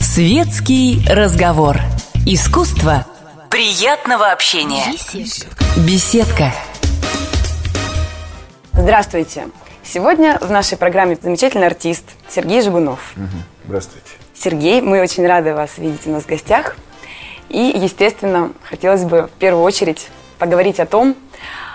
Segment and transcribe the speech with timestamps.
[0.00, 1.78] Светский разговор.
[2.26, 3.06] Искусство
[3.48, 4.84] приятного общения.
[5.86, 6.52] Беседка.
[8.72, 9.48] Здравствуйте.
[9.84, 13.14] Сегодня в нашей программе замечательный артист Сергей Жигунов.
[13.66, 14.08] Здравствуйте.
[14.34, 16.76] Сергей, мы очень рады вас видеть у нас в гостях.
[17.48, 20.08] И, естественно, хотелось бы в первую очередь
[20.38, 21.14] поговорить о том,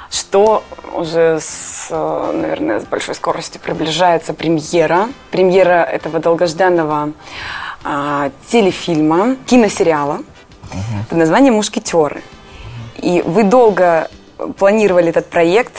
[0.10, 0.64] что
[0.94, 5.10] уже с, э, наверное, с большой скоростью приближается премьера.
[5.32, 7.12] Премьера этого долгожданного
[7.84, 10.20] а, телефильма, киносериала
[11.10, 12.22] под названием «Мушкетеры».
[12.98, 14.10] И вы долго
[14.58, 15.74] планировали этот проект,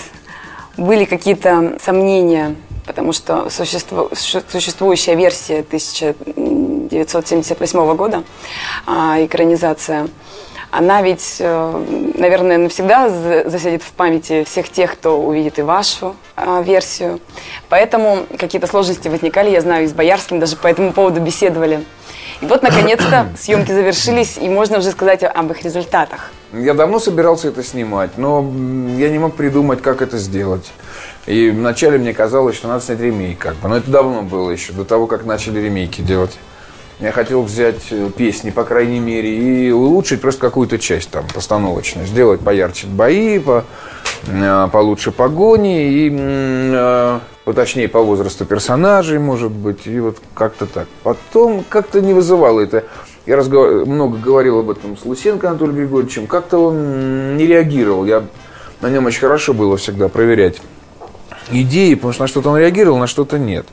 [0.77, 2.55] были какие-то сомнения,
[2.87, 8.23] потому что существу- су- существующая версия 1978 года,
[8.87, 10.09] а, экранизация,
[10.71, 16.17] она ведь, э, наверное, навсегда за- засядет в памяти всех тех, кто увидит и вашу
[16.37, 17.21] а, версию.
[17.69, 21.85] Поэтому какие-то сложности возникали, я знаю, и с Боярским даже по этому поводу беседовали.
[22.41, 26.31] И вот, наконец-то, съемки завершились, и можно уже сказать об их результатах.
[26.53, 28.41] Я давно собирался это снимать, но
[28.97, 30.73] я не мог придумать, как это сделать.
[31.27, 33.69] И вначале мне казалось, что надо снять ремейк, как бы.
[33.69, 36.39] Но это давно было еще, до того, как начали ремейки делать.
[36.99, 42.07] Я хотел взять э, песни, по крайней мере, и улучшить просто какую-то часть там постановочную.
[42.07, 43.65] Сделать поярче бои, по,
[44.27, 50.65] э, получше погони и м, э, поточнее по возрасту персонажей, может быть, и вот как-то
[50.65, 50.87] так.
[51.03, 52.85] Потом как-то не вызывало это.
[53.27, 56.27] Я разгов- много говорил об этом с Лысенко Анатолием Григорьевичем.
[56.27, 58.07] Как-то он не реагировал.
[58.07, 58.25] Я
[58.81, 60.63] на нем очень хорошо было всегда проверять
[61.51, 63.67] идеи, потому что на что-то он реагировал, на что-то нет.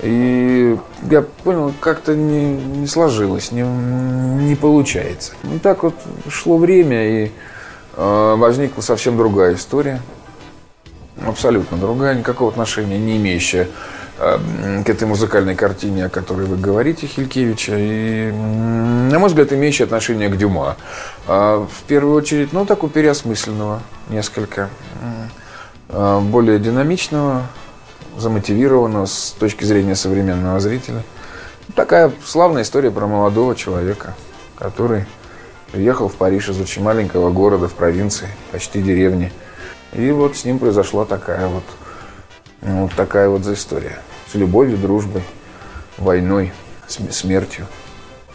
[0.00, 0.76] И
[1.10, 5.32] я понял, как-то не, не сложилось, не, не получается.
[5.52, 5.94] И так вот
[6.28, 7.30] шло время, и
[7.96, 10.00] э, возникла совсем другая история.
[11.24, 13.68] Абсолютно другая, никакого отношения не имеющая
[14.18, 19.84] м, к этой музыкальной картине, о которой вы говорите, Хилькевича, и, на мой взгляд, имеющая
[19.84, 20.76] отношение к Дюма.
[21.26, 24.68] А, в первую очередь, ну, такого переосмысленного несколько,
[25.00, 25.28] а,
[25.88, 27.42] более динамичного,
[28.16, 31.02] замотивированного с точки зрения современного зрителя.
[31.74, 34.14] Такая славная история про молодого человека,
[34.56, 35.04] который
[35.72, 39.32] приехал в Париж из очень маленького города в провинции, почти деревни.
[39.92, 41.64] И вот с ним произошла такая вот,
[42.62, 43.98] ну, вот такая вот за история.
[44.30, 45.22] С любовью, дружбой,
[45.98, 46.52] войной,
[46.86, 47.66] см- смертью.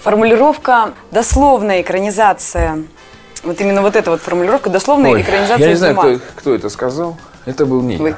[0.01, 2.83] Формулировка «дословная экранизация».
[3.43, 6.15] Вот именно вот эта вот формулировка «дословная Ой, экранизация я не знаю, Дюма».
[6.17, 7.17] кто, кто это сказал.
[7.45, 8.09] Это был не Вы.
[8.09, 8.17] я.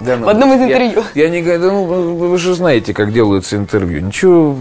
[0.00, 1.04] Да, ну, В одном из я- интервью.
[1.14, 1.84] Я, не говорю, да, ну,
[2.16, 4.00] вы же знаете, как делаются интервью.
[4.00, 4.56] Ничего,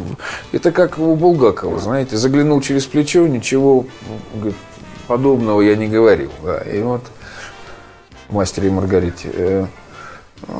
[0.51, 3.85] это как у Булгакова, знаете, заглянул через плечо, ничего
[4.35, 4.55] говорит,
[5.07, 6.29] подобного я не говорил.
[6.44, 6.57] Да.
[6.59, 7.03] И вот
[8.27, 9.29] в «Мастере и Маргарите».
[9.33, 9.66] э,
[10.47, 10.51] э,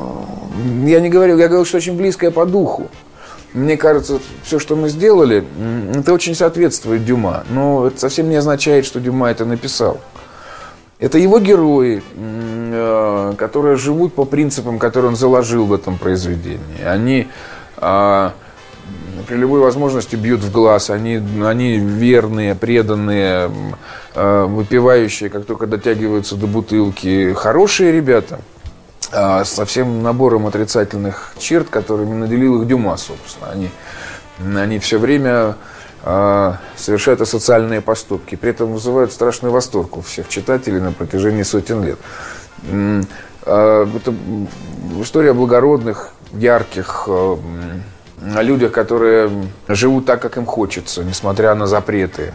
[0.86, 2.88] Я не говорил, я говорил, что очень близкое по духу.
[3.54, 5.44] Мне кажется, все, что мы сделали,
[5.96, 7.44] это очень соответствует Дюма.
[7.50, 10.00] Но это совсем не означает, что Дюма это написал.
[11.00, 16.84] Это его герои, э, которые живут по принципам, которые он заложил в этом произведении.
[16.86, 17.30] Они
[17.78, 18.34] а,
[19.26, 23.50] при любой возможности бьют в глаз, они, они верные, преданные,
[24.14, 27.32] э, выпивающие, как только дотягиваются до бутылки.
[27.34, 28.42] Хорошие ребята,
[29.14, 33.52] а, со всем набором отрицательных черт, которыми наделил их Дюма, собственно.
[33.52, 33.70] Они,
[34.58, 35.56] они все время
[36.04, 42.00] совершают асоциальные поступки, при этом вызывают страшный восторг у всех читателей на протяжении сотен лет.
[43.46, 44.14] А, Это
[45.02, 47.38] история благородных, ярких, а,
[48.42, 49.32] людях, которые
[49.68, 52.34] живут так, как им хочется, несмотря на запреты.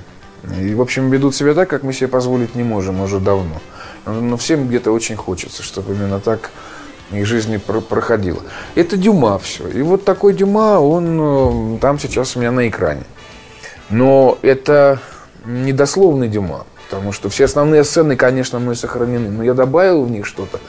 [0.60, 3.60] И, в общем, ведут себя так, как мы себе позволить не можем уже давно.
[4.06, 6.50] Но- всем где-то очень хочется, чтобы именно так
[7.10, 8.40] их жизни про- проходило.
[8.74, 9.68] Это Дюма все.
[9.68, 13.04] И вот такой Дюма, он э, там сейчас у меня на экране.
[13.90, 15.00] Но это
[15.44, 20.26] недословный Дюма, потому что все основные сцены, конечно, мной сохранены, но я добавил в них
[20.26, 20.60] что-то.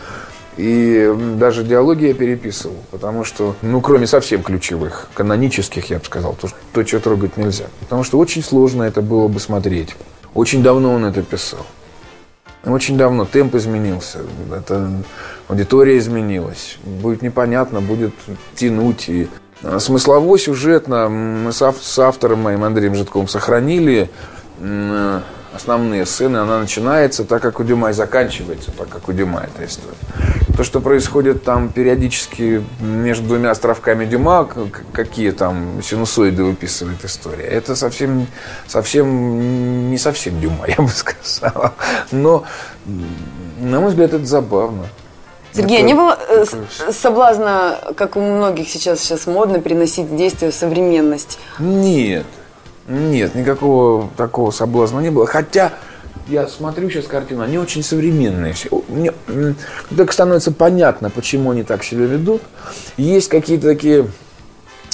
[0.57, 6.33] И даже диалоги я переписывал, потому что, ну, кроме совсем ключевых, канонических, я бы сказал,
[6.39, 7.65] то, то, что трогать нельзя.
[7.81, 9.95] Потому что очень сложно это было бы смотреть.
[10.33, 11.65] Очень давно он это писал.
[12.65, 13.25] Очень давно.
[13.25, 14.19] Темп изменился.
[14.51, 14.89] Это,
[15.47, 16.77] аудитория изменилась.
[16.83, 18.13] Будет непонятно, будет
[18.55, 19.07] тянуть.
[19.07, 19.27] И
[19.79, 24.09] смыслово, сюжетно мы с, ав- с автором моим Андреем Житковым сохранили
[24.59, 25.21] м,
[25.53, 26.37] основные сцены.
[26.37, 29.95] Она начинается так, как у Дюма, и заканчивается так, как у Дюма эта история.
[30.55, 34.47] То, что происходит там периодически между двумя островками Дюма,
[34.93, 38.27] какие там синусоиды выписывает история, это совсем,
[38.67, 41.73] совсем не совсем Дюма, я бы сказал.
[42.11, 42.43] Но,
[43.59, 44.85] на мой взгляд, это забавно.
[45.55, 46.45] Сергей, это не было э,
[46.91, 51.39] соблазна, как у многих сейчас сейчас модно, переносить действие в современность?
[51.59, 52.25] Нет,
[52.87, 55.25] нет, никакого такого соблазна не было.
[55.25, 55.73] Хотя
[56.27, 58.53] я смотрю сейчас картину, они очень современные.
[58.53, 58.69] Все.
[58.89, 59.13] Мне
[59.95, 62.41] так становится понятно, почему они так себя ведут.
[62.97, 64.07] Есть какие-то такие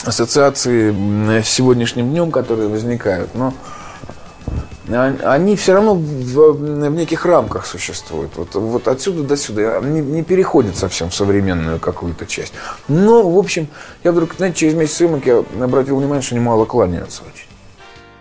[0.03, 3.53] ассоциации с сегодняшним днем, которые возникают, но
[4.87, 8.31] они все равно в, в неких рамках существуют.
[8.35, 9.77] Вот, вот отсюда до сюда.
[9.77, 12.53] Они не переходят совсем в современную какую-то часть.
[12.87, 13.67] Но, в общем,
[14.03, 17.47] я вдруг, знаете, через месяц съемок я обратил внимание, что они мало кланяются очень.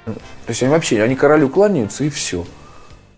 [0.04, 2.44] То есть они вообще, они королю кланяются и все.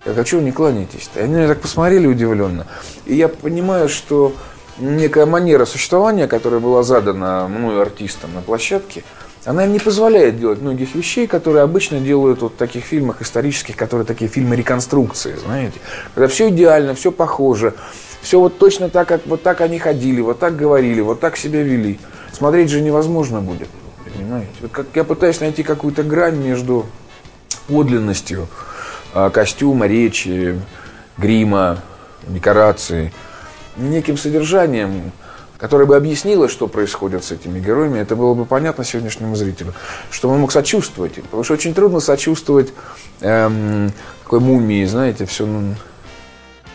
[0.04, 1.10] Я хочу, не кланяйтесь.
[1.14, 2.66] Они меня так посмотрели удивленно.
[3.06, 4.32] И я понимаю, что
[4.78, 9.04] некая манера существования, которая была задана мной артистам на площадке,
[9.44, 13.76] она им не позволяет делать многих вещей, которые обычно делают вот в таких фильмах исторических,
[13.76, 15.80] которые такие фильмы реконструкции, знаете.
[16.14, 17.74] Когда все идеально, все похоже,
[18.20, 21.62] все вот точно так, как вот так они ходили, вот так говорили, вот так себя
[21.62, 21.98] вели.
[22.32, 23.68] Смотреть же невозможно будет,
[24.04, 24.52] понимаете.
[24.60, 26.86] Вот как я пытаюсь найти какую-то грань между
[27.66, 28.46] подлинностью
[29.12, 30.60] а, костюма, речи,
[31.18, 31.80] грима,
[32.28, 33.12] декорации,
[33.76, 35.10] неким содержанием,
[35.62, 39.74] которое бы объяснило, что происходит с этими героями, это было бы понятно сегодняшнему зрителю,
[40.10, 41.22] что он мог сочувствовать им.
[41.22, 42.72] Потому что очень трудно сочувствовать
[43.20, 43.92] эм,
[44.24, 45.76] такой мумии, знаете, все ну,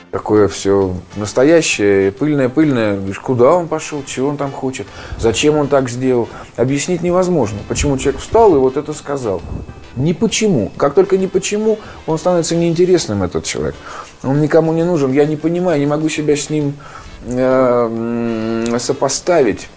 [0.10, 2.96] такое все настоящее, пыльное-пыльное.
[2.96, 4.88] Говоришь, куда он пошел, чего он там хочет,
[5.20, 6.30] зачем он так сделал.
[6.56, 9.42] Объяснить невозможно, почему человек встал и вот это сказал.
[9.98, 10.72] Не почему.
[10.78, 13.76] Как только не почему, он становится неинтересным, этот человек.
[14.24, 15.12] Он никому не нужен.
[15.12, 16.76] Я не понимаю, не могу себя с ним
[17.28, 19.68] э, сопоставить.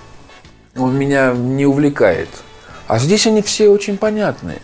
[0.76, 2.28] Он меня не увлекает.
[2.86, 4.60] А здесь они все очень понятные.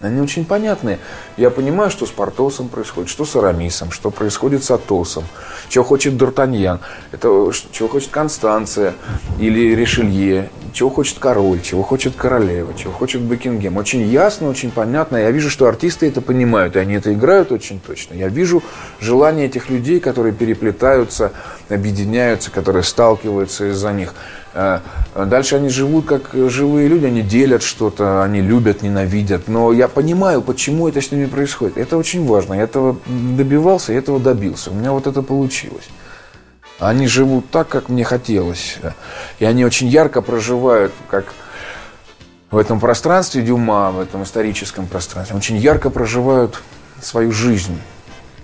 [0.00, 0.98] Они очень понятные.
[1.36, 5.24] Я понимаю, что с Портосом происходит, что с Арамисом, что происходит с Атосом,
[5.68, 6.80] чего хочет Д'Артаньян,
[7.12, 8.94] это, чего хочет Констанция
[9.38, 13.76] или Ришелье, чего хочет король, чего хочет королева, чего хочет Бекингем.
[13.76, 15.16] Очень ясно, очень понятно.
[15.16, 18.14] Я вижу, что артисты это понимают, и они это играют очень точно.
[18.14, 18.62] Я вижу
[19.00, 21.32] желание этих людей, которые переплетаются,
[21.68, 24.14] объединяются, которые сталкиваются из-за них.
[24.54, 24.80] Э,
[25.14, 29.48] дальше они живут как живые люди, они делят что-то, они любят, ненавидят.
[29.48, 31.78] Но я понимаю, почему это с ними происходит.
[31.78, 32.54] Это очень важно.
[32.54, 34.70] Я этого добивался, я этого добился.
[34.70, 35.88] У меня вот это получилось.
[36.82, 38.78] Они живут так, как мне хотелось.
[39.38, 41.32] И они очень ярко проживают, как
[42.50, 46.60] в этом пространстве Дюма, в этом историческом пространстве, очень ярко проживают
[47.00, 47.80] свою жизнь.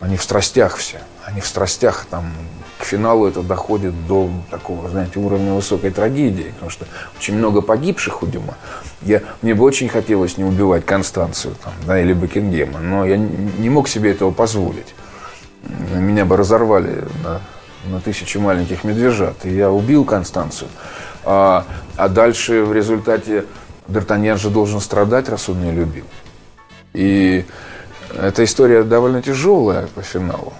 [0.00, 1.00] Они в страстях все.
[1.24, 2.32] Они в страстях там
[2.78, 6.86] к финалу это доходит до такого, знаете, уровня высокой трагедии, потому что
[7.18, 8.54] очень много погибших у Дюма.
[9.02, 13.68] Я, мне бы очень хотелось не убивать Констанцию там, да, или Бекингема, но я не
[13.68, 14.94] мог себе этого позволить.
[15.92, 17.40] Меня бы разорвали на,
[17.84, 19.44] на тысячу маленьких медвежат.
[19.44, 20.68] И я убил Констанцию.
[21.24, 21.64] А,
[21.96, 23.44] а дальше в результате
[23.88, 26.04] Д'Артаньян же должен страдать, раз он не любил.
[26.92, 27.44] И
[28.14, 30.52] эта история довольно тяжелая по финалу.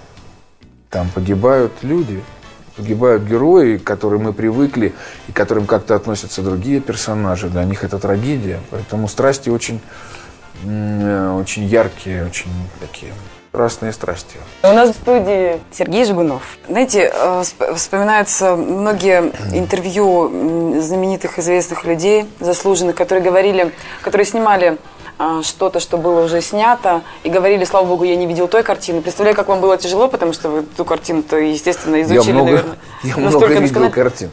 [0.90, 2.22] Там погибают люди,
[2.76, 4.94] погибают герои, к которым мы привыкли
[5.26, 7.48] и к которым как-то относятся другие персонажи.
[7.48, 8.60] Для них это трагедия.
[8.70, 9.80] Поэтому страсти очень,
[10.64, 12.50] очень яркие, очень
[12.80, 13.12] такие
[13.52, 14.36] разные страсти.
[14.62, 16.42] У нас в студии Сергей Жигунов.
[16.68, 17.42] Знаете, э,
[17.74, 23.72] вспоминаются многие интервью знаменитых известных людей, заслуженных, которые говорили,
[24.02, 24.78] которые снимали
[25.20, 29.02] а, что-то, что было уже снято, и говорили, слава богу, я не видел той картины.
[29.02, 32.78] Представляю, как вам было тяжело, потому что вы ту картину-то, естественно, изучили, я много, наверное.
[33.02, 34.30] Я много видел картин.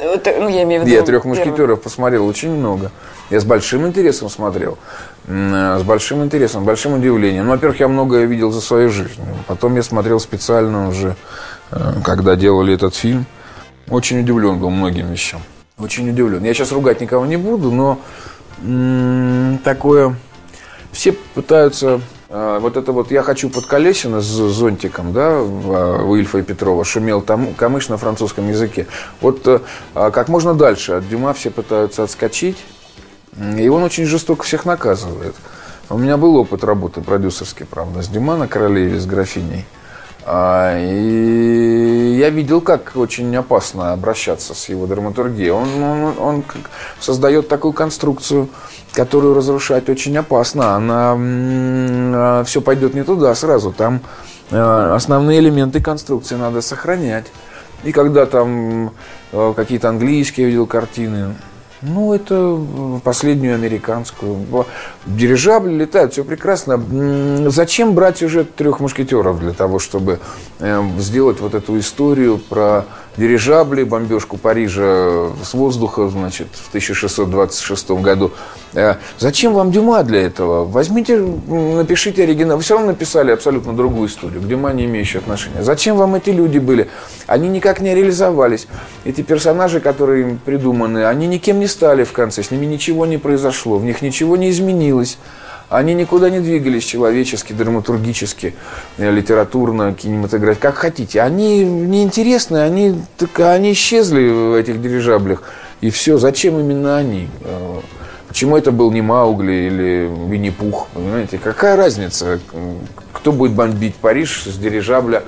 [0.00, 2.90] Ну, я имею в виду Я трех мушкетеров посмотрел очень много.
[3.30, 4.78] Я с большим интересом смотрел.
[5.26, 7.46] С большим интересом, большим удивлением.
[7.46, 9.20] Ну, во-первых, я многое видел за свою жизнь.
[9.46, 11.16] Потом я смотрел специально уже,
[11.70, 13.26] э, когда делали этот фильм.
[13.90, 15.42] Очень удивлен был многим вещам.
[15.78, 16.44] Очень удивлен.
[16.44, 17.98] Я сейчас ругать никого не буду, но
[19.64, 20.14] такое...
[20.90, 26.42] Все пытаются вот это вот «Я хочу под колесина» с зонтиком, да, у Ильфа и
[26.42, 28.86] Петрова, шумел там камыш на французском языке.
[29.20, 29.60] Вот э,
[29.94, 32.58] а как можно дальше от Дюма все пытаются отскочить,
[33.56, 35.34] и он очень жестоко всех наказывает.
[35.88, 39.64] У меня был опыт работы продюсерский, правда, с Дюма на «Королеве», с графиней.
[40.30, 45.50] А, и я видел, как очень опасно обращаться с его драматургией.
[45.50, 46.44] Он, он, он
[47.00, 48.50] создает такую конструкцию,
[48.92, 50.74] которую разрушать очень опасно.
[50.74, 53.72] Она а, все пойдет не туда сразу.
[53.72, 54.02] Там
[54.50, 57.26] а, основные элементы конструкции надо сохранять.
[57.84, 58.92] И когда там
[59.30, 61.36] какие-то английские видел картины,
[61.82, 62.58] ну, это
[63.04, 64.66] последнюю американскую.
[65.06, 67.50] Дирижабль летает, все прекрасно.
[67.50, 70.18] Зачем брать сюжет трех мушкетеров для того, чтобы
[70.58, 72.84] эм, сделать вот эту историю про
[73.18, 78.30] дирижабли, бомбежку Парижа с воздуха, значит, в 1626 году.
[78.74, 80.64] Э, зачем вам Дюма для этого?
[80.64, 82.56] Возьмите, напишите оригинал.
[82.56, 85.62] Вы все равно написали абсолютно другую историю, к Дюма не имеющую отношения.
[85.62, 86.88] Зачем вам эти люди были?
[87.26, 88.68] Они никак не реализовались.
[89.04, 93.18] Эти персонажи, которые им придуманы, они никем не стали в конце, с ними ничего не
[93.18, 95.18] произошло, в них ничего не изменилось.
[95.68, 98.54] Они никуда не двигались человечески, драматургически,
[98.96, 101.20] э, литературно, кинематографически, как хотите.
[101.20, 105.42] Они неинтересны, они, так, они исчезли в этих дирижаблях.
[105.82, 107.28] И все, зачем именно они?
[107.42, 107.80] Э,
[108.28, 110.88] почему это был не Маугли или Винни-Пух?
[110.94, 112.40] Понимаете, какая разница,
[113.12, 115.22] кто будет бомбить Париж с дирижабля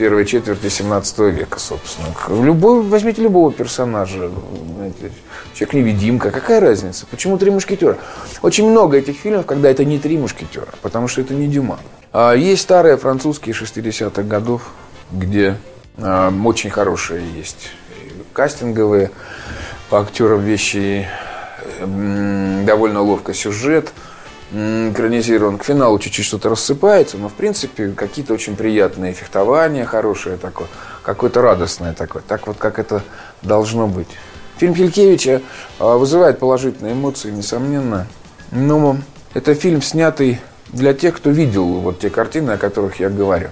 [0.00, 2.08] первой четверти 17 века, собственно.
[2.42, 4.30] Любой, возьмите любого персонажа,
[5.52, 7.04] человек-невидимка, какая разница?
[7.10, 7.98] Почему «Три мушкетера»?
[8.40, 11.78] Очень много этих фильмов, когда это не «Три мушкетера», потому что это не Дюма.
[12.14, 14.70] А есть старые французские 60-х годов,
[15.12, 15.58] где
[15.98, 17.68] а, очень хорошие есть
[18.32, 19.10] кастинговые
[19.90, 21.06] по актерам вещи,
[21.78, 23.92] довольно ловко сюжет–
[24.52, 25.58] экранизирован.
[25.58, 30.68] К финалу чуть-чуть что-то рассыпается, но в принципе какие-то очень приятные фехтования, хорошее такое,
[31.02, 32.22] какое-то радостное такое.
[32.26, 33.02] Так вот, как это
[33.42, 34.08] должно быть.
[34.58, 35.40] Фильм Хилькевича
[35.78, 38.06] а, вызывает положительные эмоции, несомненно.
[38.50, 38.98] Но
[39.32, 43.50] это фильм, снятый для тех, кто видел вот те картины, о которых я говорю.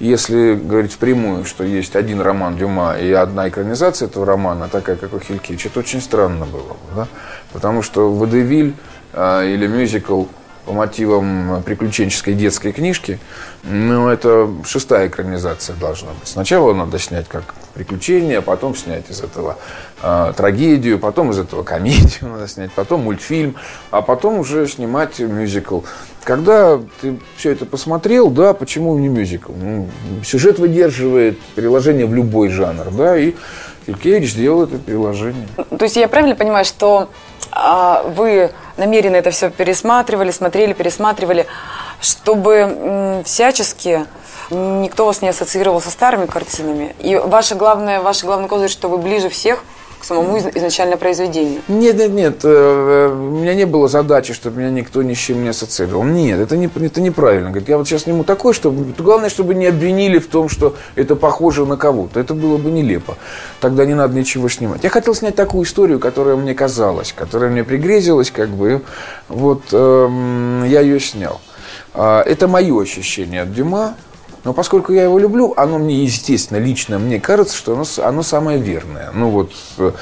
[0.00, 5.12] Если говорить впрямую, что есть один роман Дюма и одна экранизация этого романа, такая, как
[5.12, 6.76] у Хилькевича, это очень странно было.
[6.96, 7.08] Да?
[7.52, 8.74] Потому что Водевиль
[9.12, 10.24] а, или мюзикл
[10.64, 13.18] по мотивам приключенческой детской книжки.
[13.62, 16.28] Ну, это шестая экранизация должна быть.
[16.28, 19.58] Сначала надо снять как приключение, а потом снять из этого
[20.02, 23.56] э, трагедию, потом из этого комедию надо снять, потом мультфильм,
[23.90, 25.80] а потом уже снимать мюзикл.
[26.24, 29.52] Когда ты все это посмотрел, да, почему не мюзикл?
[29.52, 29.88] Ну,
[30.24, 33.34] сюжет выдерживает приложение в любой жанр, да, и
[33.86, 35.48] Филькевич сделал это приложение.
[35.56, 37.08] То есть я правильно понимаю, что
[37.52, 41.46] вы намеренно это все пересматривали, смотрели, пересматривали,
[42.00, 44.06] чтобы всячески
[44.50, 46.94] никто вас не ассоциировал со старыми картинами.
[46.98, 49.64] И ваше главное, ваше главный козырь, что вы ближе всех–
[50.00, 51.60] к самому изначально произведению?
[51.68, 52.40] Нет, нет, нет.
[52.44, 56.04] Э, э, у меня не было задачи, чтобы меня никто ни с чем не ассоциировал.
[56.04, 57.54] Нет, это, не, это неправильно.
[57.66, 58.92] Я вот сейчас сниму такой, чтобы...
[58.98, 62.18] Главное, чтобы не обвинили в том, что это похоже на кого-то.
[62.18, 63.16] Это было бы нелепо.
[63.60, 64.82] Тогда не надо ничего снимать.
[64.82, 68.82] Я хотел снять такую историю, которая мне казалась, которая мне пригрезилась, как бы.
[69.28, 71.40] Вот э, я ее снял.
[71.94, 73.94] А, это мое ощущение от Дюма.
[74.44, 78.58] Но поскольку я его люблю, оно мне, естественно, лично мне кажется, что оно, оно самое
[78.58, 79.10] верное.
[79.12, 79.92] Ну вот э,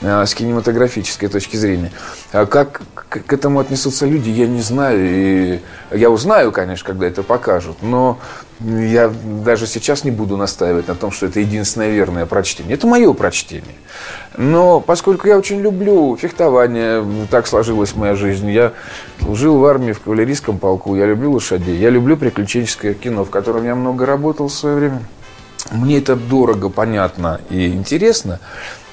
[0.00, 1.92] с кинематографической точки зрения.
[2.32, 4.98] А как к этому отнесутся люди, я не знаю.
[5.02, 7.78] И я узнаю, конечно, когда это покажут.
[7.82, 8.18] Но
[8.60, 9.10] я
[9.44, 12.74] даже сейчас не буду настаивать на том, что это единственное верное прочтение.
[12.74, 13.74] Это мое прочтение.
[14.36, 18.50] Но поскольку я очень люблю фехтование, так сложилась моя жизнь.
[18.50, 18.72] Я
[19.20, 23.64] служил в армии в кавалерийском полку, я люблю лошадей, я люблю приключенческое кино, в котором
[23.64, 25.02] я много работал в свое время.
[25.70, 28.40] Мне это дорого, понятно и интересно.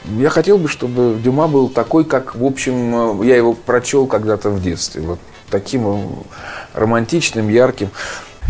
[0.06, 4.62] Я хотел бы, чтобы Дюма был такой, как, в общем, я его прочел когда-то в
[4.62, 5.02] детстве.
[5.02, 5.20] Вот
[5.50, 6.24] таким
[6.74, 7.90] романтичным, ярким.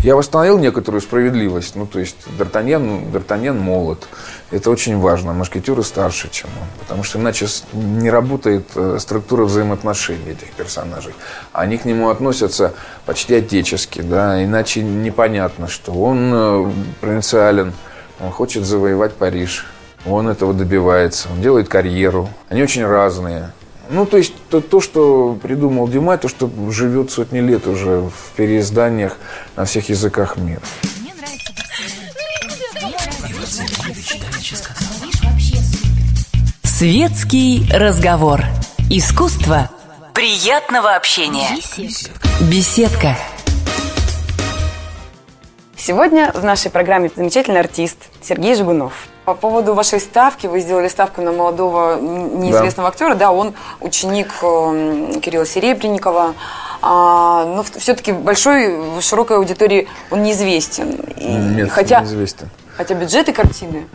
[0.03, 1.75] Я восстановил некоторую справедливость.
[1.75, 4.07] Ну, то есть Д'Артаньян, Д'Артаньян молод.
[4.51, 5.33] Это очень важно.
[5.33, 6.67] Мушкетеры старше, чем он.
[6.79, 11.13] Потому что иначе не работает э, структура взаимоотношений этих персонажей.
[11.51, 12.73] Они к нему относятся
[13.05, 14.01] почти отечески.
[14.01, 14.43] Да?
[14.43, 17.73] Иначе непонятно, что он э, провинциален,
[18.19, 19.65] он хочет завоевать Париж.
[20.05, 22.29] Он этого добивается, он делает карьеру.
[22.49, 23.51] Они очень разные.
[23.89, 28.35] Ну, то есть то, то, что придумал Дюма, то, что живет сотни лет уже в
[28.35, 29.17] переизданиях
[29.55, 30.61] на всех языках мира.
[36.63, 38.43] Светский разговор.
[38.89, 39.69] Искусство
[40.13, 41.49] приятного общения.
[42.51, 43.17] Беседка.
[45.75, 49.07] Сегодня в нашей программе замечательный артист Сергей Жигунов.
[49.27, 52.93] По поводу вашей ставки, вы сделали ставку на молодого неизвестного да.
[52.93, 56.33] актера, да, он ученик эм, Кирилла Серебренникова,
[56.81, 60.97] а, но все-таки большой, широкой аудитории он неизвестен.
[61.17, 62.47] Нет, хотя, неизвестен.
[62.77, 63.87] Хотя бюджеты картины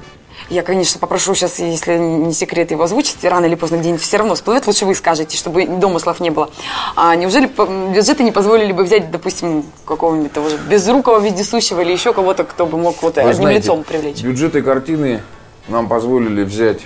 [0.52, 4.34] я, конечно, попрошу сейчас, если не секрет, его озвучить, рано или поздно где-нибудь все равно
[4.34, 6.50] всплывет, лучше вы скажете, чтобы домыслов не было.
[6.94, 7.46] А неужели
[7.94, 12.66] бюджеты не позволили бы взять, допустим, какого-нибудь того же безрукого вездесущего или еще кого-то, кто
[12.66, 14.20] бы мог вот вы одним знаете, лицом привлечь?
[14.22, 15.22] Бюджеты картины
[15.68, 16.80] нам позволили взять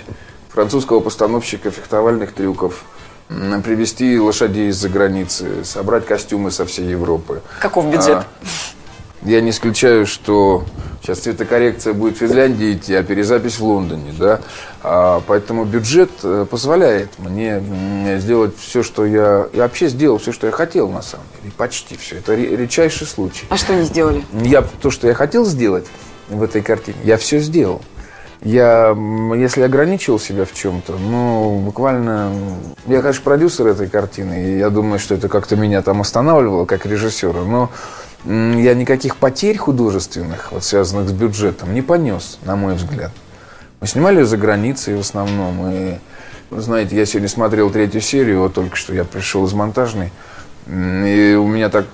[0.49, 2.85] французского постановщика фехтовальных трюков,
[3.27, 7.41] привезти лошадей из-за границы, собрать костюмы со всей Европы.
[7.59, 8.19] Каков бюджет?
[8.19, 8.25] А,
[9.23, 10.63] я не исключаю, что
[11.07, 14.41] Сейчас цветокоррекция будет в Финляндии идти, а перезапись в Лондоне, да.
[14.83, 17.63] А, поэтому бюджет э, позволяет мне
[18.19, 19.47] сделать все, что я...
[19.53, 21.53] Я вообще сделал все, что я хотел, на самом деле.
[21.55, 22.17] Почти все.
[22.17, 23.45] Это редчайший случай.
[23.47, 24.25] А что не сделали?
[24.33, 25.85] Я то, что я хотел сделать
[26.27, 27.81] в этой картине, я все сделал.
[28.41, 28.93] Я,
[29.37, 32.33] если ограничивал себя в чем-то, ну, буквально...
[32.85, 36.85] Я, конечно, продюсер этой картины, и я думаю, что это как-то меня там останавливало, как
[36.85, 37.71] режиссера, но
[38.25, 43.11] я никаких потерь художественных, вот связанных с бюджетом, не понес, на мой взгляд.
[43.79, 45.97] Мы снимали за границей в основном, и,
[46.51, 50.11] знаете, я сегодня смотрел третью серию, вот только что я пришел из монтажной,
[50.67, 51.85] и у меня так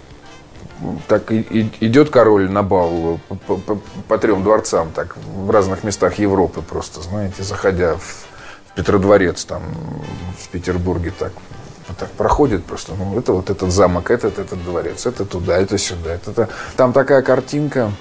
[1.08, 6.62] так идет король на бал по, по, по трем дворцам, так в разных местах Европы
[6.62, 9.62] просто, знаете, заходя в, в Петродворец там
[10.38, 11.32] в Петербурге, так
[11.98, 12.94] так проходит просто.
[12.96, 16.14] Ну, это вот этот замок, этот, этот дворец, это туда, это сюда.
[16.14, 16.50] Это, это.
[16.76, 17.92] Там такая картинка,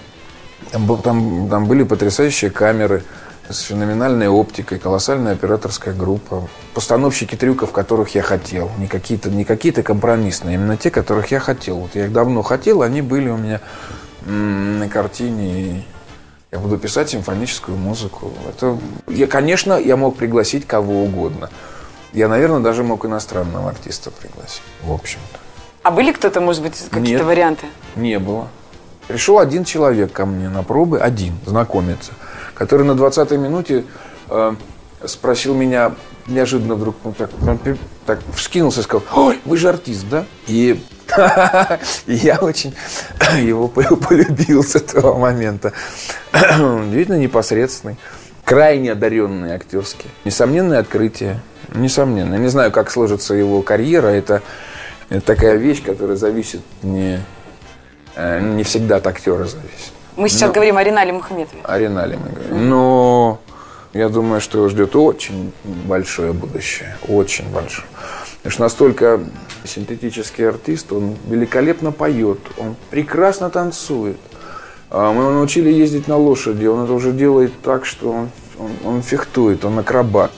[0.71, 3.05] там, там, там были потрясающие камеры
[3.49, 9.83] с феноменальной оптикой, колоссальная операторская группа, постановщики трюков, которых я хотел, не какие-то не какие-то
[9.83, 11.79] компромиссные, именно те, которых я хотел.
[11.79, 13.61] Вот я их давно хотел, они были у меня
[14.25, 15.61] на картине.
[15.61, 15.85] И
[16.53, 18.33] я буду писать симфоническую музыку.
[18.49, 21.51] Это, я, конечно, я мог пригласить кого угодно.
[22.12, 25.38] Я, наверное, даже мог иностранного артиста пригласить, в общем-то.
[25.83, 27.66] А были кто-то, может быть, какие-то варианты?
[27.97, 28.49] Не было.
[29.09, 32.12] Пришел один человек ко мне на пробы, один, знакомиться–
[32.54, 33.85] который на 20-й минуте
[34.28, 34.54] э,
[35.04, 37.59] спросил меня неожиданно вдруг, ну, так, он
[38.07, 40.25] так вскинулся и сказал, ой, вы же артист, да?
[40.47, 40.81] И,
[42.07, 42.75] я очень
[43.37, 45.73] его полюбил с этого момента.
[46.33, 47.97] Видно, непосредственный,
[48.45, 50.11] крайне одаренный актерский.
[50.25, 51.40] Несомненное открытие.
[51.75, 52.37] Несомненно.
[52.37, 54.09] Не знаю, как сложится его карьера.
[54.09, 54.43] Это,
[55.09, 57.21] это такая вещь, которая зависит не,
[58.14, 59.93] э, не всегда от актера зависит.
[60.17, 61.62] Мы сейчас ну, говорим о Ринале Мухаметове.
[61.64, 62.69] О Ринале мы говорим.
[62.69, 63.41] Но
[63.95, 66.97] я думаю, что его ждет очень большое будущее.
[67.09, 67.87] Очень большое.
[68.37, 69.21] Потому что настолько
[69.64, 74.18] синтетический артист, он великолепно поет, он прекрасно танцует.
[74.90, 78.70] А мы его научили ездить на лошади, он это уже делает так, что он, он,
[78.85, 80.33] он фехтует, он акробат.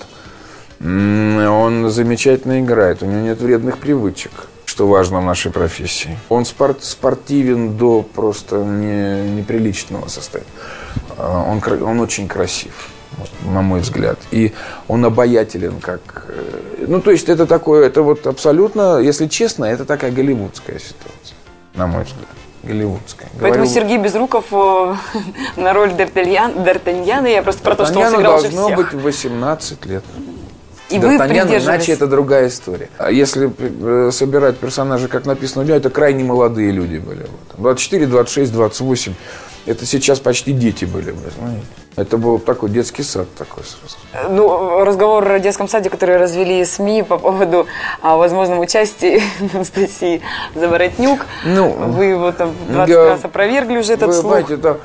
[0.80, 6.18] Он замечательно играет, у него нет вредных привычек что важно в нашей профессии.
[6.28, 10.50] Он спорт, спортивен до просто не, неприличного состояния.
[11.16, 12.88] А, он, он очень красив,
[13.44, 14.18] на мой взгляд.
[14.32, 14.52] И
[14.88, 16.26] он обаятелен, как...
[16.28, 21.36] Э, ну, то есть, это такое, это вот абсолютно, если честно, это такая голливудская ситуация,
[21.74, 22.26] на мой взгляд.
[22.64, 23.28] Голливудская.
[23.40, 24.94] Поэтому Говорю, Сергей Безруков э,
[25.56, 30.04] на роль Д'Артаньяна, я просто про то, что он сыграл должно быть 18 лет.
[30.94, 32.88] И вы иначе это другая история.
[32.98, 37.20] А если э, собирать персонажей, как написано у него, это крайне молодые люди были.
[37.20, 37.58] Вот.
[37.58, 39.14] 24, 26, 28.
[39.66, 41.66] Это сейчас почти дети были, вы знаете.
[41.96, 43.96] Это был такой детский сад такой сразу.
[44.28, 47.66] Ну, разговор о детском саде, который развели СМИ по поводу
[48.02, 49.22] о возможном участии
[49.54, 50.20] Анастасии
[50.54, 51.24] Заворотнюк.
[51.44, 54.32] Ну, вы его там 20 я, раз опровергли уже этот вы слух.
[54.32, 54.76] Знаете, да,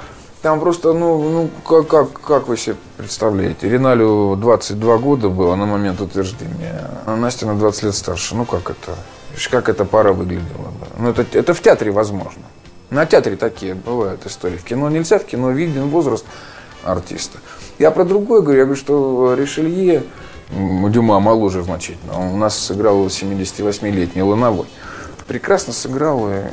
[0.42, 3.70] там просто, ну, ну как, как, как вы себе представляете?
[3.70, 8.36] Риналю 22 года было на момент утверждения, а Настя на 20 лет старше.
[8.36, 8.96] Ну, как это?
[9.52, 10.88] Как эта пара выглядела бы?
[10.98, 12.44] Ну, это, это в театре возможно.
[12.90, 14.58] На театре такие бывают истории.
[14.58, 16.26] В кино нельзя, в кино виден возраст
[16.84, 17.38] артиста.
[17.78, 18.60] Я про другое говорю.
[18.60, 20.04] Я говорю, что Ришелье,
[20.52, 22.18] Дюма моложе значительно.
[22.18, 24.68] Он у нас сыграл 78-летний Лановой.
[25.28, 26.30] Прекрасно сыграл.
[26.30, 26.44] И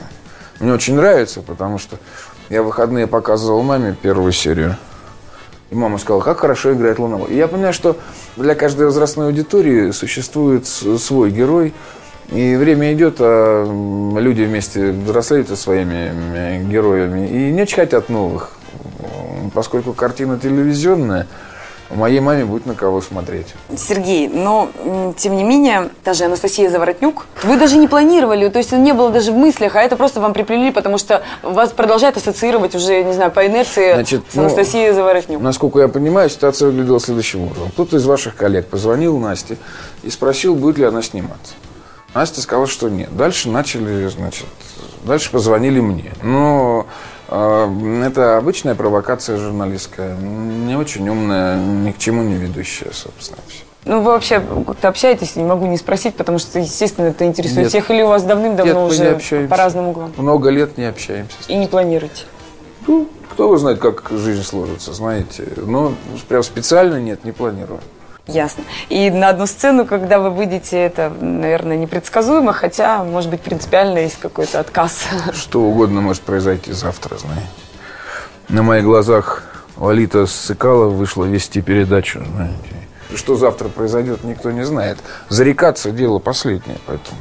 [0.61, 1.99] мне очень нравится, потому что
[2.49, 4.77] я в выходные показывал маме первую серию.
[5.71, 7.31] И мама сказала, как хорошо играет Луновой.
[7.31, 7.97] И я понимаю, что
[8.37, 11.75] для каждой возрастной аудитории существует свой герой.
[12.31, 13.65] И время идет, а
[14.19, 18.53] люди вместе взрослеют со своими героями и не очень хотят новых.
[19.55, 21.27] Поскольку картина телевизионная,
[21.91, 23.55] Моей маме будет на кого смотреть.
[23.77, 24.71] Сергей, но
[25.17, 29.33] тем не менее, даже Анастасия Заворотнюк, вы даже не планировали, то есть не было даже
[29.33, 33.31] в мыслях, а это просто вам приплели, потому что вас продолжает ассоциировать уже, не знаю,
[33.31, 35.41] по инерции Значит, с Анастасией ну, Заворотнюк.
[35.41, 37.71] Насколько я понимаю, ситуация выглядела следующим образом.
[37.71, 39.57] Кто-то из ваших коллег позвонил Насте
[40.03, 41.55] и спросил, будет ли она сниматься.
[42.15, 43.15] Настя сказала, что нет.
[43.15, 44.47] Дальше начали, значит,
[45.05, 46.13] дальше позвонили мне.
[46.23, 46.87] Но
[47.29, 53.39] это обычная провокация журналистская, не очень умная, ни к чему не ведущая, собственно.
[53.49, 53.65] Все.
[53.85, 57.69] Ну, вы вообще как-то общаетесь, не могу не спросить, потому что, естественно, это интересует Нет.
[57.69, 60.13] всех, или у вас давным-давно уже по разным углам?
[60.17, 61.37] Много лет не общаемся.
[61.47, 62.25] И не планируете?
[62.89, 65.45] Ну, кто вы знает, как жизнь сложится, знаете.
[65.57, 65.95] Но
[66.29, 67.81] прям специально нет, не планирую.
[68.27, 68.65] Ясно.
[68.89, 74.19] И на одну сцену, когда вы выйдете, это, наверное, непредсказуемо, хотя, может быть, принципиально есть
[74.19, 75.05] какой-то отказ.
[75.33, 77.47] Что угодно может произойти завтра, знаете.
[78.49, 79.45] на моих глазах
[79.77, 82.57] Валита Сыкала вышла вести передачу, знаете.
[83.15, 84.99] Что завтра произойдет, никто не знает.
[85.29, 87.17] Зарекаться– дело последнее, поэтому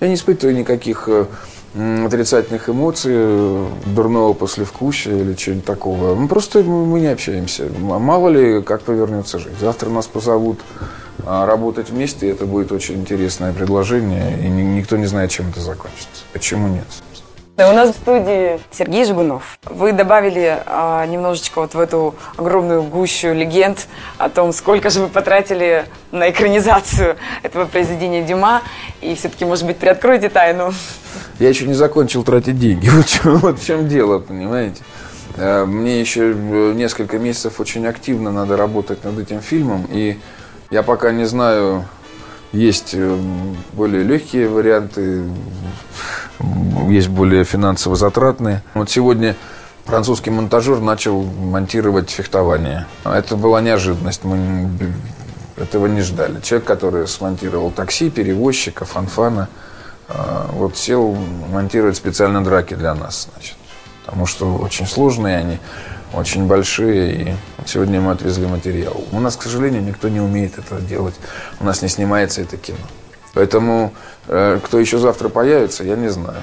[0.00, 1.24] я не испытываю никаких э,
[1.74, 6.14] отрицательных эмоций, э, дурного послевкусия или чего-нибудь такого.
[6.14, 7.68] Мы просто мы не общаемся.
[7.78, 9.56] Мало ли, как повернется жизнь.
[9.60, 10.60] Завтра нас позовут
[11.24, 15.60] а, работать вместе, и это будет очень интересное предложение, и никто не знает, чем это
[15.60, 16.22] закончится.
[16.32, 16.86] Почему нет?
[17.58, 19.58] У нас в студии Сергей Жигунов.
[19.64, 23.86] Вы добавили а, немножечко вот в эту огромную гущу легенд
[24.18, 28.60] о том, сколько же вы потратили на экранизацию этого произведения Дюма.
[29.00, 30.74] И все-таки, может быть, приоткроете тайну?
[31.38, 32.90] Я еще не закончил тратить деньги.
[32.90, 34.82] Вот вот в чем дело, понимаете?
[35.38, 39.86] Э, мне еще э, несколько месяцев очень активно надо работать над этим фильмом.
[39.90, 40.18] И
[40.70, 41.86] я пока не знаю,
[42.52, 43.18] есть э,
[43.72, 45.24] более легкие варианты,
[46.88, 48.62] есть более финансово затратные.
[48.74, 49.36] Вот сегодня
[49.84, 52.86] французский монтажер начал монтировать фехтование.
[53.04, 54.68] Это была неожиданность, мы
[55.56, 56.40] этого не ждали.
[56.40, 59.48] Человек, который смонтировал такси, перевозчика, фанфана,
[60.08, 61.16] а, вот сел
[61.50, 63.56] монтировать специально драки для нас, значит.
[64.04, 65.58] Потому что очень сложные они,
[66.12, 67.34] очень большие, и
[67.66, 69.04] сегодня мы отвезли материал.
[69.12, 71.14] У нас, к сожалению, никто не умеет это делать.
[71.60, 72.78] У нас не снимается это кино.
[73.34, 73.92] Поэтому
[74.28, 76.42] э, кто еще завтра появится, я не знаю.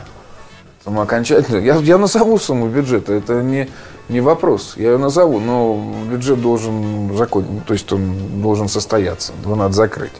[0.83, 1.57] Там окончательно.
[1.57, 3.69] Я, я назову сумму бюджета, это не,
[4.09, 4.73] не вопрос.
[4.75, 10.11] Я ее назову, но бюджет должен закон, то есть он должен состояться, его надо закрыть.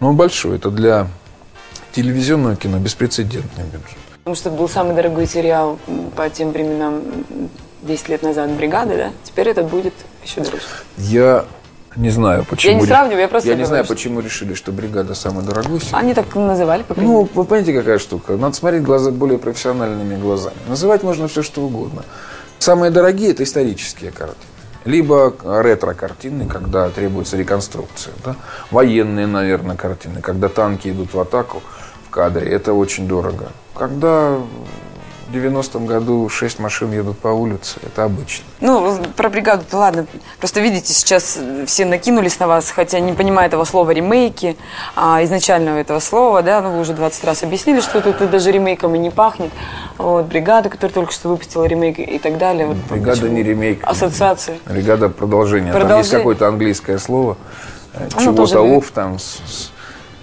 [0.00, 1.06] Но он большой, это для
[1.92, 3.98] телевизионного кино беспрецедентный бюджет.
[4.24, 5.78] Потому что был самый дорогой сериал
[6.16, 7.02] по тем временам
[7.84, 9.12] 10 лет назад «Бригада», да?
[9.22, 9.94] Теперь это будет
[10.24, 10.64] еще дороже.
[10.96, 11.44] Я
[11.96, 12.74] не знаю, почему.
[12.74, 15.80] Я не сравниваю, я просто Я не знаю, почему решили, что бригада самый дорогой.
[15.92, 18.36] Они так называли, по Ну, вы понимаете, какая штука?
[18.36, 20.56] Надо смотреть глаза более профессиональными глазами.
[20.68, 22.04] Называть можно все, что угодно.
[22.58, 24.38] Самые дорогие– это исторические картины.
[24.84, 28.12] Либо ретро-картины, когда требуется реконструкция.
[28.24, 28.36] Да?
[28.70, 31.62] Военные, наверное, картины, когда танки идут в атаку
[32.06, 32.50] в кадре.
[32.50, 33.48] Это очень дорого.
[33.74, 34.38] Когда
[35.28, 37.78] в 90-м году шесть машин едут по улице.
[37.82, 38.44] Это обычно.
[38.60, 40.06] Ну, про бригаду-то ладно.
[40.38, 44.56] Просто видите, сейчас все накинулись на вас, хотя не понимая этого слова ремейки,
[44.94, 48.94] а изначального этого слова, да, ну вы уже 20 раз объяснили, что тут даже ремейком
[48.94, 49.50] и не пахнет.
[49.98, 52.66] Вот, бригада, которая только что выпустила ремейк и так далее.
[52.66, 53.36] Вот, бригада почему?
[53.36, 53.80] не ремейк.
[53.84, 54.58] Ассоциация.
[54.66, 55.72] Бригада продолжение.
[55.72, 55.88] продолжение.
[55.88, 57.36] Там есть какое-то английское слово,
[57.94, 59.70] э, чего-то оф там с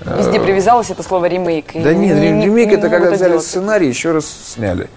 [0.05, 1.73] Везде привязалось это слово ремейк.
[1.73, 3.45] Да нет, не, ремейк не, это когда взяли делать.
[3.45, 4.89] сценарий, еще раз сняли.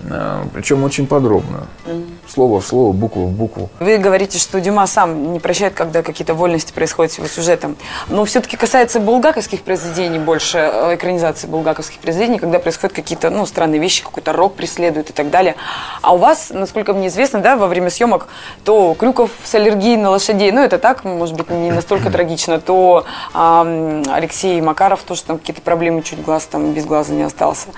[0.00, 1.66] Э, Причем очень подробно.
[1.84, 2.08] Mm-hmm.
[2.28, 3.70] Слово в слово, букву в букву.
[3.80, 7.76] Вы говорите, что Дюма сам не прощает, когда какие-то вольности происходят с его сюжетом.
[8.08, 13.80] Но все-таки касается булгаковских произведений больше, э, экранизации булгаковских произведений, когда происходят какие-то ну, странные
[13.80, 15.56] вещи, какой-то рок преследует и так далее.
[16.00, 18.28] А у вас, насколько мне известно, да, во время съемок,
[18.64, 23.04] то Крюков с аллергией на лошадей, ну это так, может быть, не настолько трагично, то
[23.34, 27.68] э, Алексей Макаров тоже там какие-то проблемы, чуть глаз там без глаза не остался.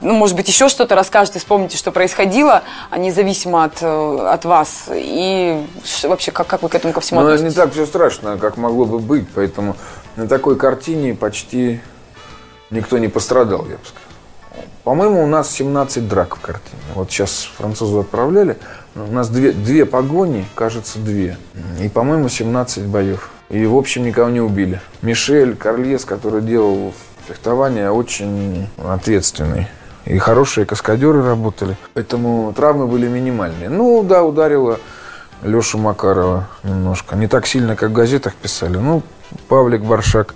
[0.00, 4.44] Ну, может быть, еще что-то расскажете, вспомните помните, что происходило, а независимо от, э, от
[4.44, 4.88] вас?
[4.90, 5.66] И
[6.04, 8.86] вообще, как, как вы к этому ко всему Ну, не так все страшно, как могло
[8.86, 9.26] бы быть.
[9.34, 9.76] Поэтому
[10.16, 11.80] на такой картине почти
[12.70, 14.66] никто не пострадал, я бы сказал.
[14.84, 16.82] По-моему, у нас 17 драк в картине.
[16.94, 18.56] Вот сейчас французы отправляли.
[18.94, 21.36] У нас две, две погони, кажется, две.
[21.80, 23.30] И, по-моему, 17 боев.
[23.50, 24.80] И, в общем, никого не убили.
[25.02, 26.94] Мишель Карлес, который делал
[27.28, 29.68] фехтование, очень ответственный.
[30.04, 31.76] И хорошие каскадеры работали.
[31.94, 33.68] Поэтому травмы были минимальные.
[33.68, 34.80] Ну, да, ударило
[35.42, 37.16] Лешу Макарова немножко.
[37.16, 38.76] Не так сильно, как в газетах писали.
[38.76, 39.02] Ну,
[39.48, 40.34] Павлик Баршак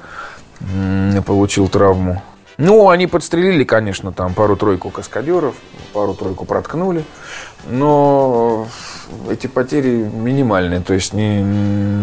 [1.26, 2.22] получил травму.
[2.59, 5.55] Ну, они подстрелили, конечно, там пару-тройку каскадеров,
[5.92, 7.05] пару-тройку проткнули.
[7.68, 8.66] Но
[9.29, 11.42] эти потери минимальные, то есть не,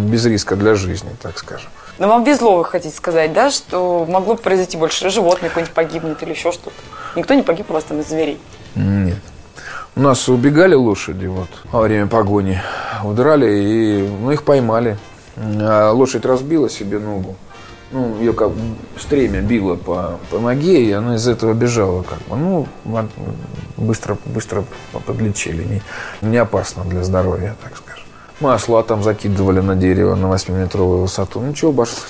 [0.09, 1.71] без риска для жизни, так скажем.
[1.99, 6.23] Но вам везло, вы хотите сказать, да, что могло бы произойти больше животных, какой-нибудь погибнет
[6.23, 6.75] или еще что-то?
[7.15, 8.39] Никто не погиб у вас там из зверей?
[8.75, 9.19] Нет.
[9.95, 12.59] У нас убегали лошади вот во время погони,
[13.03, 14.97] удрали и ну, их поймали.
[15.37, 17.35] А лошадь разбила себе ногу.
[17.91, 18.49] Ну, ее как
[18.97, 22.35] стремя било по, по ноге, и она из этого бежала как бы.
[22.35, 22.67] Ну,
[23.77, 24.65] быстро, быстро
[25.05, 25.63] подлечили.
[25.63, 27.92] Не, не опасно для здоровья, так скажем.
[28.43, 31.39] Мы осла там закидывали на дерево на 8-метровую высоту.
[31.39, 32.03] Ну, чего обошлось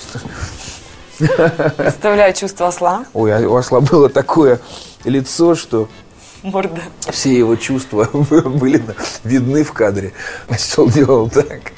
[1.76, 3.04] Представляю чувство осла.
[3.14, 4.58] Ой, а у осла было такое
[5.04, 5.88] лицо, что
[6.42, 6.82] Морда.
[7.12, 8.82] все его чувства были
[9.22, 10.12] видны в кадре.
[10.48, 11.72] Осел делал так.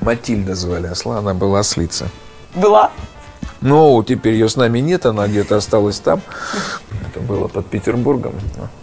[0.00, 2.08] Матильда звали осла, она была ослица.
[2.56, 2.90] Была?
[3.60, 6.20] Ну, теперь ее с нами нет, она где-то осталась там.
[7.08, 8.34] Это было под Петербургом.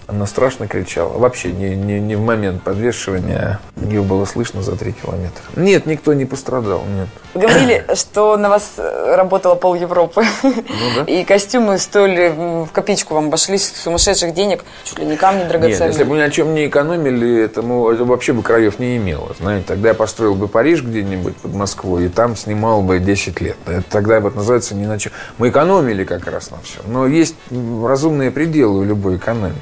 [0.07, 1.17] Она страшно кричала.
[1.17, 3.59] Вообще не, не, не в момент подвешивания.
[3.77, 5.43] Ее было слышно за три километра.
[5.55, 7.07] Нет, никто не пострадал, нет.
[7.33, 10.23] Говорили, что на вас э, работала пол Европы.
[10.43, 10.51] Ну,
[10.95, 11.03] да.
[11.03, 12.33] И костюмы стоили
[12.65, 14.63] в копеечку вам обошлись сумасшедших денег.
[14.83, 15.79] Чуть ли не камни драгоценные.
[15.79, 18.79] Нет, если бы мы ни о чем не экономили, это, мы, это вообще бы краев
[18.79, 19.35] не имело.
[19.39, 23.57] Знаете, тогда я построил бы Париж где-нибудь под Москвой, и там снимал бы 10 лет.
[23.65, 25.11] Это тогда это называется не на чем.
[25.37, 26.79] Мы экономили как раз на все.
[26.87, 27.35] Но есть
[27.83, 29.61] разумные пределы у любой экономии.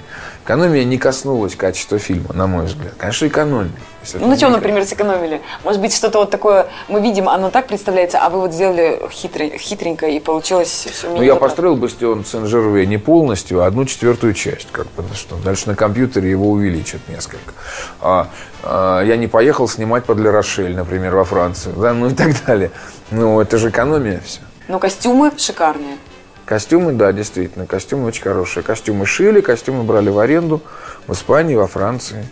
[0.50, 2.94] Экономия не коснулась качества фильма, на мой взгляд.
[2.98, 3.72] Конечно, экономили.
[4.16, 5.42] Ну, на чем, например, сэкономили?
[5.64, 9.56] Может быть, что-то вот такое, мы видим, оно так представляется, а вы вот сделали хитрый,
[9.60, 14.70] хитренько, и получилось все Ну, я построил бастион Сен-Жерве не полностью, а одну четвертую часть.
[14.72, 17.54] Как бы, что дальше на компьютере его увеличат несколько.
[18.02, 18.28] А,
[18.64, 22.32] а, я не поехал снимать под Ле Рошель, например, во Францию, да, ну и так
[22.48, 22.72] далее.
[23.12, 24.40] Ну, это же экономия все.
[24.68, 26.00] Но костюмы шикарные.
[26.50, 28.64] Костюмы, да, действительно, костюмы очень хорошие.
[28.64, 30.64] Костюмы шили, костюмы брали в аренду
[31.06, 32.26] в Испании, во Франции.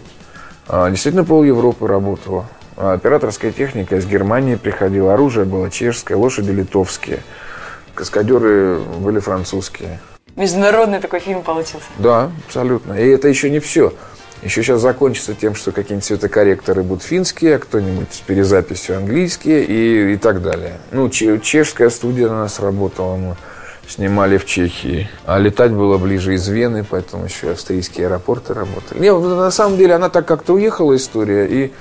[0.68, 2.48] А, действительно, пол Европы работала.
[2.78, 7.20] А, операторская техника из Германии приходила, оружие было чешское, лошади литовские,
[7.94, 10.00] каскадеры были французские.
[10.36, 11.86] Международный такой фильм получился.
[12.00, 12.94] Да, абсолютно.
[12.94, 13.94] И это еще не все.
[14.42, 20.14] Еще сейчас закончится тем, что какие-нибудь цветокорректоры будут финские, а кто-нибудь с перезаписью английские и,
[20.14, 20.80] и так далее.
[20.92, 23.16] Ну, чешская студия на нас работала.
[23.16, 23.36] Мы
[23.88, 25.10] снимали в Чехии.
[25.26, 29.00] А летать было ближе из Вены, поэтому еще австрийские аэропорты работали.
[29.00, 31.71] Не, на самом деле она так как-то уехала, история, и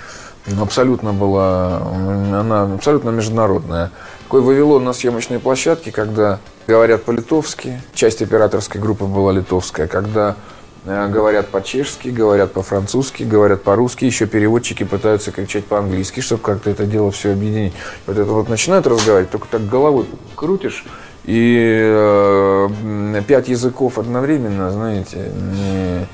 [0.61, 3.91] абсолютно была, она абсолютно международная.
[4.25, 10.37] Такой Вавилон на съемочной площадке, когда говорят по-литовски, часть операторской группы была литовская, когда
[10.85, 16.87] э, говорят по-чешски, говорят по-французски, говорят по-русски, еще переводчики пытаются кричать по-английски, чтобы как-то это
[16.87, 17.73] дело все объединить.
[18.07, 20.85] Вот это вот начинают разговаривать, только так головой крутишь,
[21.27, 21.59] и
[21.93, 26.07] э, пять языков одновременно, знаете, не,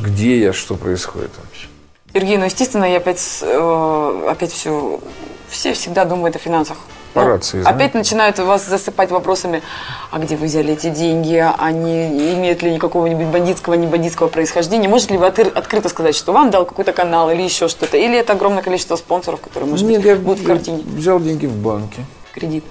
[0.00, 1.68] где я, что происходит вообще.
[2.12, 5.00] Сергей, ну, естественно, я опять, э, опять все,
[5.48, 6.76] все всегда думают о финансах.
[7.12, 9.62] По ну, рации, опять начинают вас засыпать вопросами,
[10.10, 14.88] а где вы взяли эти деньги, они имеют ли какого-нибудь бандитского, не бандитского происхождения?
[14.88, 17.96] Может ли вы открыто сказать, что вам дал какой-то канал или еще что-то?
[17.96, 20.82] Или это огромное количество спонсоров, которые, может Нет, быть, я, будут в картине?
[20.84, 22.04] взял деньги в банке.
[22.32, 22.64] Кредит?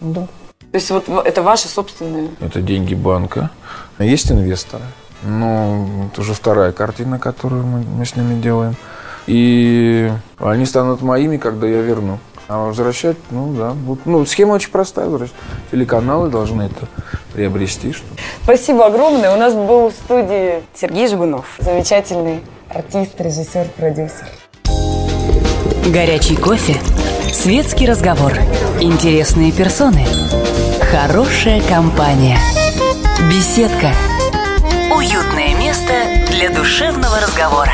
[0.00, 0.26] Да.
[0.72, 2.30] То есть вот это ваши собственные?
[2.40, 3.50] Это деньги банка.
[3.98, 4.84] Есть инвесторы.
[5.22, 8.76] Ну, это уже вторая картина, которую мы, мы с ними делаем.
[9.26, 12.18] И они станут моими, когда я верну.
[12.48, 13.70] А возвращать, ну да.
[13.70, 15.08] Вот, ну, схема очень простая.
[15.70, 16.86] Телеканалы должны это
[17.32, 17.92] приобрести.
[17.92, 18.06] Что
[18.44, 19.34] Спасибо огромное.
[19.34, 21.46] У нас был в студии Сергей Жигунов.
[21.58, 24.26] Замечательный артист, режиссер, продюсер.
[25.92, 26.76] Горячий кофе,
[27.32, 28.32] светский разговор,
[28.80, 30.06] интересные персоны–
[30.90, 32.36] Хорошая компания.
[33.30, 33.92] Беседка.
[34.92, 35.92] Уютное место
[36.32, 37.70] для душевного разговора.